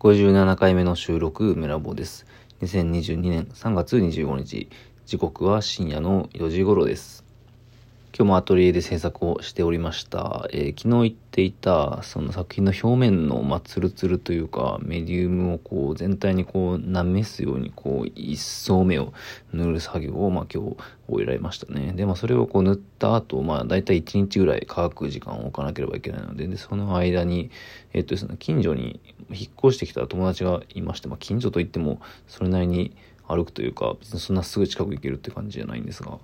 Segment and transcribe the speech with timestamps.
[0.00, 2.24] 57回目の収録、メラボです。
[2.62, 4.68] 2022年3月25日、
[5.06, 7.27] 時刻は深夜の4時頃です。
[8.10, 10.48] 今日もアトリエで制作をしておりました。
[10.50, 19.12] えー、昨日言っていた、その作品の表面の、まあ、ツルツルというか、メディウムをこう、全体にこう、なめすように、こう、一層目を
[19.52, 20.76] 塗る作業を、まあ、今日
[21.06, 21.92] 終えられましたね。
[21.94, 27.50] で、まあ、それをこう、塗った後、まあ、だいたい1日ぐらい乾く時間を置かなければいけないので、で、その間に、
[27.92, 29.00] えっとですね、近所に
[29.30, 32.96] 引っ越してきた友達がいまして、まあ、近所といっても、それなりに
[33.28, 36.18] 歩くというか、別にそんなすぐ近く行けるって感じじゃないんですが、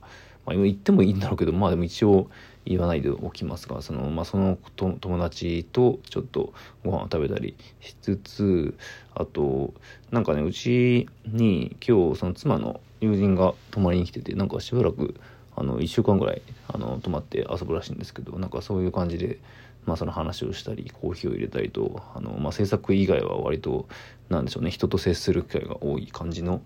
[0.47, 2.29] まあ、言ってもいいんだろうけど、まあでも一応
[2.67, 6.53] 言わないでおきますが、その、まあその友達とちょっと
[6.85, 8.75] ご飯を食べたりしつつ、
[9.15, 9.75] あと、
[10.11, 15.15] なんかね、うちに今日その妻の友人が泊まりに来てて、なんかしばらく、
[15.57, 19.39] あの、1週間ぐらい、あの、泊まって遊ぶらしいんですけど、なんかそういう感じで、
[19.85, 23.87] まあその話をしたり、コーヒーを入れたりと、あの、まあ制作以外は割と、
[24.31, 26.63] なんでしょうね、人と接する機会が多い感じの、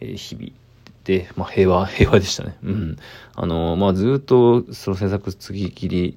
[0.00, 0.52] えー、日々、
[1.36, 2.56] まあ、平和、 平和でしたね。
[2.62, 2.96] うん。
[3.34, 6.16] あの、まあ、ずっと、その制作次きり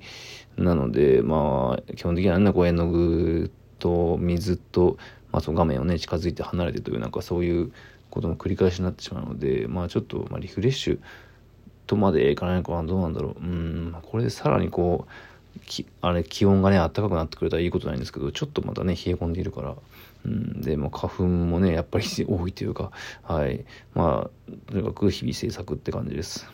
[0.57, 4.97] なので、まあ、基本的にはね、こう絵の具と水と、
[5.31, 7.71] まあ、その画面をね、近づいて離れてという、なんかそういう
[8.09, 10.99] ことの繰り返しになってしまうので、まあ、ちょっと、まあ、リフレッシュ
[11.87, 13.43] とまでいかないのかな、どうなんだろう。
[13.43, 15.11] うん、これでさらにこう、
[15.65, 19.75] きあれ気温がね暖かくなってくれたらいいことないんですけどちょっとまたね冷え込んでいるから。
[20.25, 23.65] うんでも花粉もねやっぱり 多いというかはい。
[23.93, 26.47] まあとにかく日々制作って感じです。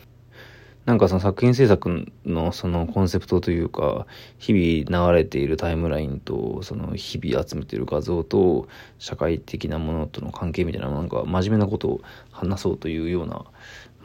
[0.84, 4.06] なんかその作品制作のそのコンセプトというか、
[4.38, 8.66] 日々流れているタイムラインと、その日々集めている画像と、
[8.98, 12.00] 社会的なものとの関係みたいな、なんか真面目なことを
[12.32, 13.44] 話そうというような、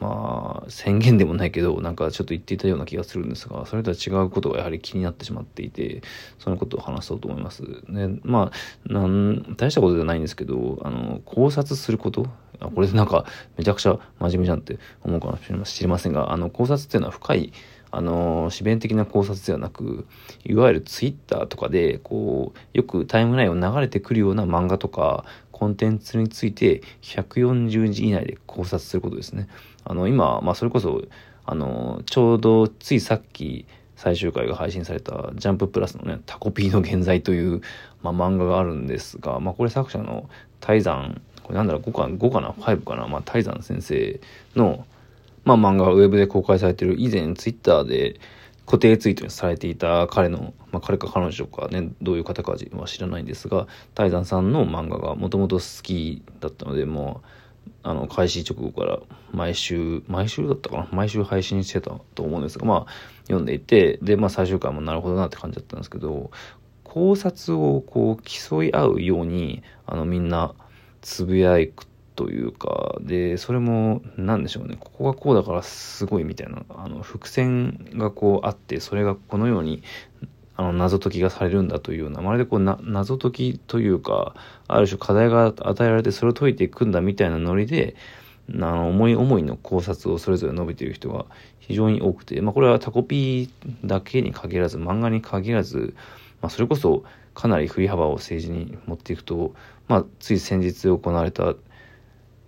[0.00, 6.02] まあ、宣言でもないけど、なんかちょっと言っていたような気がするんですが、それとは違うことがやはり気になってしまっていて、
[6.38, 7.62] そのことを話そうと思います。
[7.88, 12.26] ね、まあ、なん、大したことではないんですけど、あの、考察すること、
[12.60, 13.24] あこれでなんか
[13.56, 17.52] めちゃくちゃ真面目じゃんって思うかもしれませんが、あの、考察っていうのは深い、
[17.90, 20.06] あの、自弁的な考察ではなく、
[20.44, 29.48] いわゆるツイッターとかで、こう、よくタイムラインを流れてくるような漫画とか、コンテンツについて140字以内で考察することですね。
[29.84, 31.02] あの、今、まあ、それこそ、
[31.44, 33.66] あの、ちょうどついさっき
[33.96, 37.62] 最終回が配信されたジャンププラスのね、タコピーの現在という、
[38.02, 43.08] まあ、漫画があるんですが、まあ、これ作者の泰山、これなんだろう、5かな、5かな ?5 かな？
[43.08, 44.20] まあ、泰山先生
[44.54, 44.86] の、
[45.56, 48.20] まあ、漫画がウェブで公開されてる以前ツイッターで
[48.66, 58.98] 固定ツイートにされていた彼の、まあ、彼か彼女かね、どういう方かは知らないんですが、泰山さんの漫画がもともと好きだったので、もう、あの、開始直後から
[59.32, 60.88] 毎週、毎週だったかな？
[60.92, 62.92] 毎週配信してたと思うんですが、まあ、
[63.22, 66.30] 読んでいて、で、まあ、最終回もなるほどなって感じだったんですけど、
[66.84, 70.54] 考察をこう、競い合うように、あの、みんな、
[71.00, 71.86] つぶやく
[72.18, 79.84] というか、で、それも、なんでしょうね、ここがこうだからすごいみたいな、あの、伏線がこうあって、それがこのように
[80.56, 84.34] あの、謎解きがされるんだというような、まるでこうな、謎解きというか、
[84.66, 87.94] ある種課題が与えられてそれを解いていくんだみたいなノリで、
[88.52, 91.26] あの、思い思いの考察をそれぞれ述べている人が
[91.60, 95.94] 非常に多くて、まあこれはタコピーだけに限らず、漫画に限らず、
[96.42, 97.04] まあそれこそ
[97.34, 99.54] かなり振り幅を政治に持っていくと、
[99.86, 101.54] まあつい先日行われた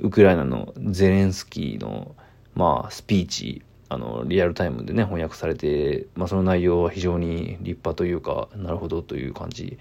[0.00, 2.14] ウクライナのゼレンスキーの、
[2.54, 9.78] まあスピーチあの、リアルタイムでね、翻訳されて、まあ、その内容は非常に立派というか、なるほどという感じ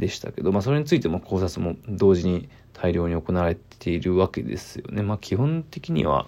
[0.00, 5.02] でしたけど、まあ、それについても考察も同時に大量に行われているわけですよね。
[5.02, 6.26] まあ、基本的には、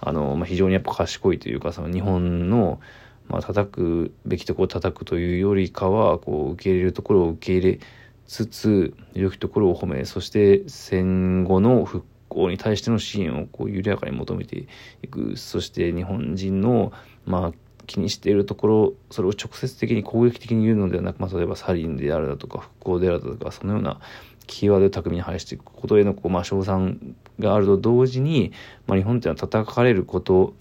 [0.00, 2.78] あの、まあ、非常にやっぱ賢いというか、その日本の、
[3.26, 7.80] まあ、叩くべきところを叩くというよりかは、こう、受け入れるところを受け入れ
[8.28, 14.66] つつ、良きところを褒め、そして戦後の復興に対しての支援をこう緩やかに求めて
[15.02, 15.36] いく。
[15.36, 16.92] そして日本人の
[17.24, 17.52] まあ
[17.86, 24.00] 気にしているところそれを直接的に攻撃的に言うのではなく、まあ、例えばサリンであるだとか復興であるだとかそのような
[24.46, 28.52] キーワードを巧みに配していくことへのこう、まあ、賞賛があると同時に、
[28.86, 30.54] まあ、日本っていうのは叩かれること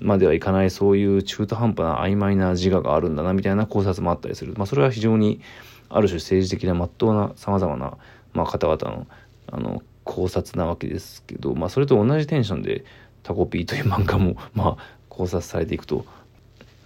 [0.00, 5.40] まではいかないそういう中途半端な曖昧な自我があるんだなみたいな考察もあったりする、まあ、それは非常に
[5.88, 7.96] ある種政治的なまっとうなさまざまな、
[8.32, 9.06] まあ、方々の
[9.46, 9.82] あの
[10.14, 12.84] 考察なわけですけど、まあ、それと同じテンションで
[13.24, 16.06] タコピーという漫画も、 まあ、考察されていくと。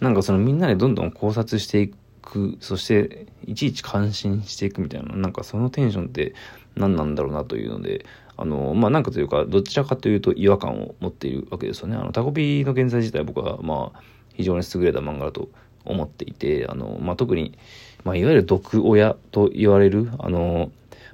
[0.00, 1.92] なんかそのみんなでどんどん考察してい
[2.22, 6.34] くそしていちいち感心していくみたいななんかそのテンションって
[6.76, 11.96] 何なんだろうなというのであのまあなんかというかどちらかというと違和感を持っているわけですよね。
[11.96, 14.00] あのタコピーの現在自体僕はまあ
[14.34, 15.48] 非常に優れた漫画だと
[15.84, 17.58] 思っていてあの、まあ、特に、
[18.04, 20.70] まあ、いわゆる毒親と言われるあの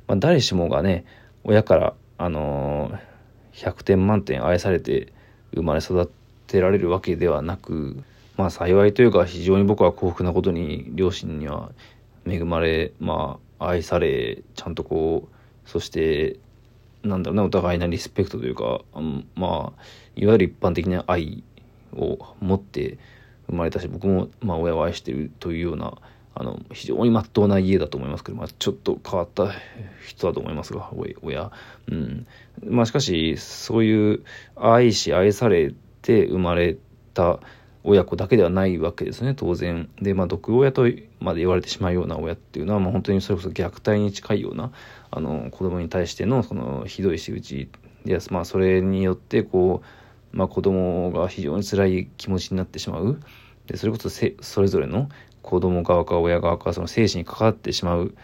[0.06, 1.04] まあ、誰しもがね
[1.44, 5.12] 親からあのー、100点満点愛されて
[5.54, 6.10] 生まれ育
[6.46, 8.02] てられるわけではなく
[8.36, 11.70] まあ幸いというか非常に僕は幸福なことに両親には
[12.26, 16.38] 恵まれまあ愛されちゃんとこうそして
[17.02, 18.80] なんだろうなお互いなリスペクトというか、
[19.34, 19.82] まあ
[20.16, 21.44] いわゆる一般的な愛
[21.94, 22.98] を持って
[23.46, 25.94] 生まれたし僕もまあ親を愛してるというような
[26.36, 29.52] あの非常にまっとうな家だと思いますけど、まあ、ちょっと変わった
[30.06, 30.90] 人だと思いますが
[31.22, 31.52] 親、
[31.88, 32.26] うん。
[32.64, 34.24] まあ、しかしそういう
[34.56, 35.72] 愛し愛され
[36.02, 36.76] て生まれ
[37.14, 37.38] た
[37.84, 39.88] 親子だけではないわけですね当然。
[40.00, 40.88] でまあ毒親と
[41.20, 44.72] まで言われてしまうような親っていうのは、まあ、本当にそれこそ虐待に近いような
[45.10, 47.68] あの子供に対してのそのひどい仕打ち
[48.04, 49.82] で、まあ、それによってこ
[50.32, 53.20] う、まあ、子供が非常に辛い気持ちになってしまう。
[53.66, 55.08] でそれこそそれぞれの
[55.44, 58.14] 子供側か親側かその生死に関わってしまう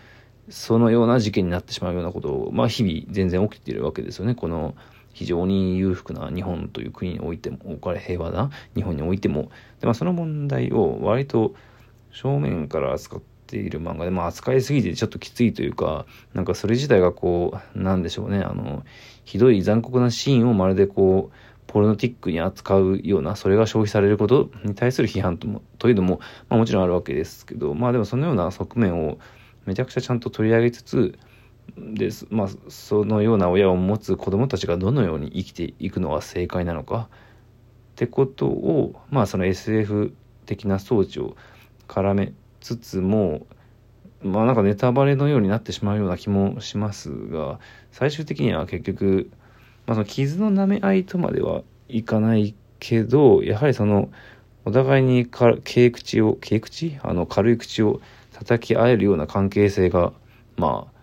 [0.49, 4.35] そのような事件になってしまうようなことを、まあ、日々全然起きているわけですよね。
[4.35, 4.75] この
[5.13, 9.51] 非常に裕福な日本という国においても置かれ平和な日本においても。
[9.81, 11.55] で、まあ、その問題を割と
[12.11, 18.39] 正面から扱っている漫画で、まあ、扱いすぎてちょっときついというかなんかそれ自体がこうなんでしょうね。
[18.39, 18.83] あの
[19.25, 21.37] ひどい残酷なシーンをまるでこう
[21.71, 26.19] ポルノティックに扱うようなそれが消費されることに対する批判ともというのも、
[26.49, 29.19] まあ、もちろんあるわけですけどまあでもそのような側面を
[29.67, 31.17] めちゃくちゃちゃんと取り上げつつ
[31.77, 37.09] で、まあ、そのような親を持つ子どもたちがどのように生きていくのが正解なのか。
[37.93, 40.13] ってことを、まあ、その SF
[40.47, 41.37] 的な装置を
[41.87, 43.47] 絡めつつも
[44.23, 47.61] まあなんかネタバレのようになってしまうような気もしますが
[47.93, 49.31] 最終的には結局、
[49.91, 54.09] まあ、その傷の舐め合いとまではいかないけどやはりその
[54.65, 56.97] お互いにか軽口を軽口？
[57.03, 58.01] あの軽い口を
[58.33, 60.13] 叩き合えるような関係性が
[60.57, 61.01] まあ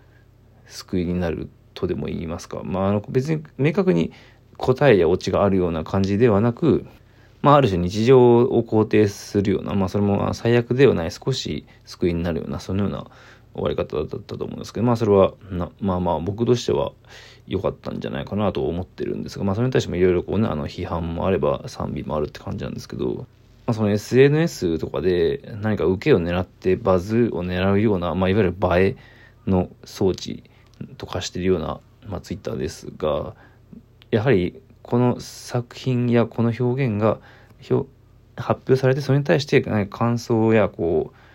[0.68, 4.13] 救いになるとでも言いますか、まあ、あの別に明確に
[4.56, 6.86] 答えやオチがあるような感じではなく、
[7.42, 13.06] まあ、ある種日常を肯定するような、まあ、それも最悪ではない少し救いになるようなそのような
[13.57, 16.92] 終わり方だったと思うんですけどまあそれはなまあまあ僕としては
[17.48, 23.25] 良かったんじゃないかなと思ってるんですがまあそれに対してもいろいろこうねあの批判もあれば賛美もあるって感じなんですけど、ま
[23.68, 28.95] あ、その SNS とかで何か受けを狙ってバズを狙うような、まあ、いわゆる映え
[29.50, 30.44] の装置
[30.98, 33.36] と化してるような、まあ、ツイッターですが
[34.12, 37.19] やはりこの作品やこの表現が
[38.38, 41.26] 発表されてそれに対して感想やこう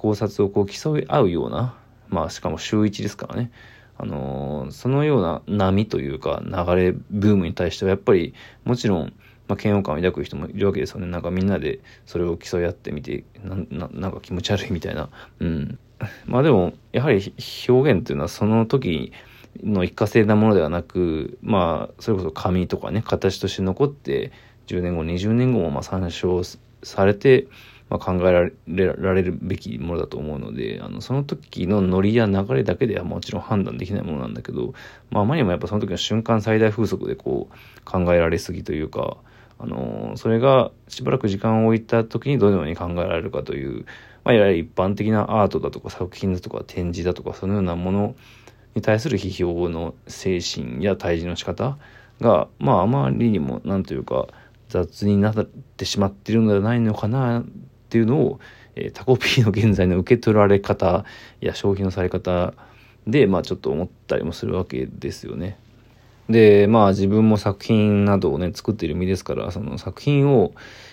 [0.00, 1.74] 考察をこう競い合うような、
[2.08, 3.50] まあ、しかも週1ですからね。
[3.98, 8.32] あのー、そのような波というか流れブームに対してはやっぱり
[8.64, 9.12] もちろん、
[9.46, 11.06] まあ、嫌悪感を抱く人もいるわけですよね。
[11.06, 15.10] なんかみんなでそれを競い合ってみてななんか気持ち悪いみたいな。
[15.40, 15.78] うん。
[16.24, 17.34] まあでも、やはり
[17.68, 19.12] 表現っていうのはその時
[19.62, 24.32] の一過性なものではなく、まあ、それこそ紙とかね、形として残って、
[24.66, 26.42] 10年後、20年後もまあ参照
[26.82, 27.48] されて、
[27.90, 28.52] まあ、考えられ
[28.96, 34.74] られるべきものだと思うので、あの、その時のノリや流れだけではもちろん判断できないものなんだけど、
[35.10, 39.16] まあ、まりにもやっぱその時の瞬間最大風速でこう、考えられすぎというか、
[39.58, 43.84] あの、それがしばらく時間を置いた時にどのように考えられるかという、
[44.24, 48.14] まあ、いわゆる一般的なアートだとか作品だとか展示だとかそのようなもの
[48.74, 51.78] に対する批評の精神や対峙の仕方
[52.20, 54.28] がまああまりにも何というか
[54.68, 55.44] 雑になっ
[55.76, 57.44] てしまっているのではないのかな
[57.90, 58.40] っていうのを、
[58.76, 61.04] えー、タコピーの現在の受け取られ方
[61.40, 62.54] や消費のされ方
[63.08, 65.58] でまあちょっと思ったりもするわけですよね。
[66.28, 70.52] でまあ自分も作品などをね作っている身ですからその作品を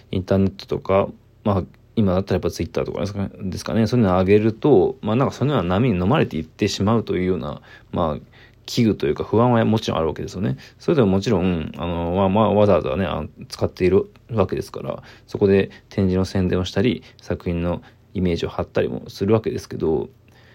[0.10, 1.08] インターネットとか
[1.44, 1.63] まあ
[1.96, 7.62] 今だったらやっぱツイッターとかですかね、ですかねそういうのを上げると、まあなんかそのような波に飲まれていってしまうというような、
[7.92, 8.37] まあ、
[8.67, 10.57] 危惧というか不安はもちろんあるわけですよね。
[10.77, 17.81] それでももちろん、あの、まあ、まあ、わざわざね、あ使っているわけですから、そこで展示の宣伝をしたり、作品の
[18.13, 20.09] イメージを貼ったりもするわけですけど、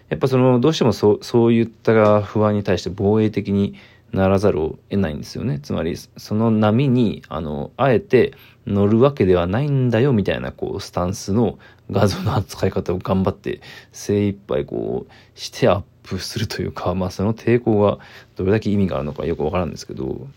[0.09, 3.75] やっぱその、どうしてもそう、そういった不安に対して防衛的に
[4.11, 5.59] ならざるを得ないんですよね。
[5.59, 8.33] つまり、その波に、あの、あえて
[8.67, 11.57] 乗るわけではないんだよ、みたいな、こう、スタンスの
[11.89, 17.99] 画像の扱い方を頑張って、精一杯こう、してアップするというか、まあ、その抵抗が
[18.35, 20.27] どれだけ意味があるのかよくわからんですけど、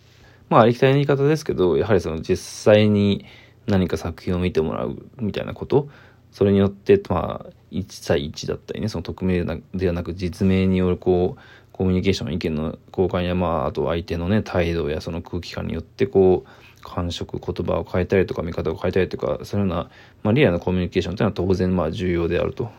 [0.48, 3.24] まあ、ありきたりな言い方ですけど、やはりその実際に
[3.66, 5.88] 何か作品を見てもらうみたいなこと、
[6.30, 9.44] それによって、まあ、1対1だったりね、その匿名
[9.74, 11.40] ではなく実名によるこう、
[11.72, 19.90] コミュニケーション意見の交換や、まあ、あと相手のね、態度やその空気感によって、こう、感触、言葉を変えたりとか、見方を変えたりとか、そういうような、
[20.22, 22.70] まあ、リアルなコミュニケーションというのは当然、まあ、重要であると。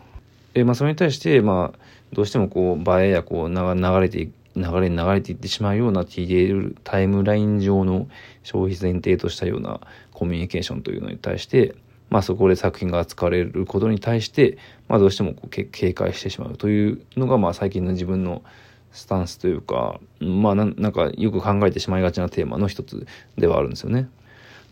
[0.58, 1.78] で、まあ、それに対して、まあ、
[2.12, 8.08] どうしてもこう、映えやこう、流れて、流れに流れていってしまうような TDL タイムライン上の
[8.42, 9.80] 消費前提としたような
[10.12, 11.76] コミュニケーションというのに対して、
[12.10, 18.42] まあ、そこで作品が扱われることに対して、まあ、どうしてもこう警戒してしまうというのが、まあ、最近の自分の
[18.90, 24.08] スタンスというか、まあな、なんかよく考えてしまいがちなテーマの一つではあるんですよね。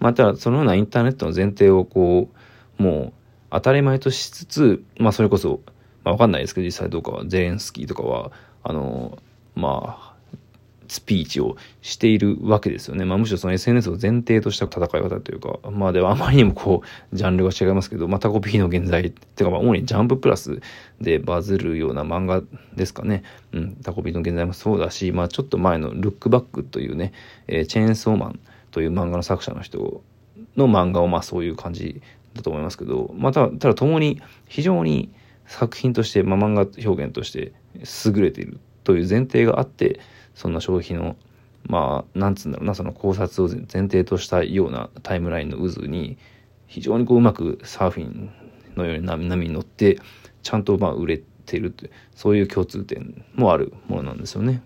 [0.00, 2.28] まあ、ただ、そのようなインターネットの前提をこ
[2.80, 3.12] う、もう
[3.50, 5.60] 当たり前としつつ、まあ、それこそ、
[6.06, 8.30] まあ、わかんないですけど、実際どうかは、ゼレンスキーとかは、
[8.62, 9.18] あの、
[9.56, 10.14] まあ、
[10.86, 13.04] スピーチをしているわけですよね。
[13.04, 16.82] まあむしろその SNS を前提とした戦い方というか、まあではあまりにもこ
[17.12, 20.60] う、ジャンルが違いますけど、まあタコピーの現在、っていうかまあ主にジャンププラス
[21.00, 22.40] でバズるような漫画
[22.76, 23.24] ですかね。
[23.50, 27.12] うん、タコピーの現在もそうだし、まあちょっと前のルックバックというね、
[27.48, 28.38] えー、チェーンソーマン
[28.70, 30.04] という漫画の作者の人
[30.56, 32.00] の漫画をまあそういう感じ
[32.34, 35.10] だと思いますけど、また、ただ共に非常に
[35.46, 37.52] 作品として、まあ、漫画表現として
[38.04, 40.00] 優れているという前提があって、
[40.34, 41.16] そんな消費の、
[41.66, 46.18] まあ、なんつうんだろうな、その考察を前提としたようなタイムラインの渦に、
[46.66, 48.30] 非常にこううまくサーフィン
[48.76, 49.98] のように波に乗って、
[50.42, 54.62] ちゃんとまあ売れているって、そういう共通点もあるものなんですよね。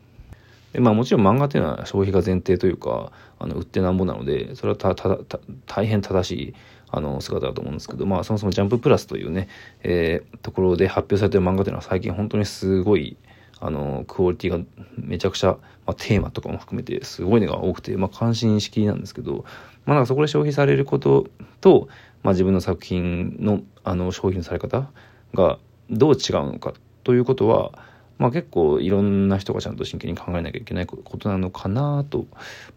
[0.72, 5.18] でまあもちろん漫画っていうのは消費が前提というか、あの売ってなんぼなので、それはたた
[5.66, 6.54] 大変正しい
[6.92, 9.48] あの姿だと思うんですけど、まあそもそもジャンププラスというね、
[9.82, 13.16] えー、ところで発表されてる漫画というのは最近本当にすごい、
[13.60, 14.58] あの、クオリティが
[14.96, 19.44] めちゃくちゃ、まあ、テーマとかも含めてすごいのが多くて、まあ関心式なんですけど、
[19.86, 21.26] まあなんかそこで消費されること
[21.60, 21.88] と、
[22.22, 24.88] まあ自分の作品のあの消費のされ方
[25.34, 25.58] が
[25.90, 27.72] どう違うのかということは、
[28.18, 32.26] まあ結構いろんな人がちゃんと真剣に考えなきゃいけないことなのかなと、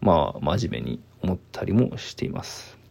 [0.00, 2.83] まあ真面目に思ったりもしています。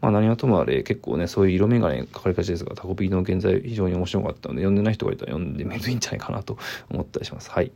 [0.00, 6.58] まあ何はともあれ結構ね、そういう色眼鏡かかりがちですが、タコピーの現在非常に面白かったので、読んでない人がいたら読んでみるといいんじゃないかなと
[6.90, 7.50] 思ったりします。
[7.50, 7.72] はい。